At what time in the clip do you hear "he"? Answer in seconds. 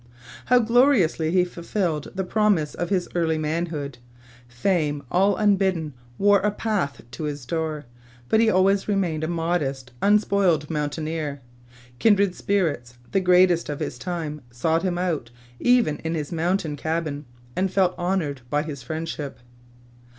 1.29-1.45, 8.39-8.49